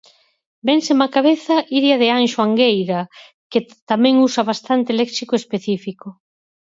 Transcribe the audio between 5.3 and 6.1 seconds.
específico.